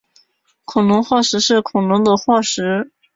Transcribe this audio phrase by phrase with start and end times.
[0.65, 2.91] 恐龙化石是恐龙的化石。